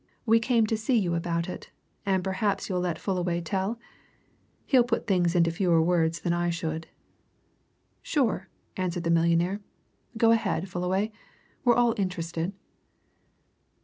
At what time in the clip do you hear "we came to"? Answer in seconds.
0.25-0.75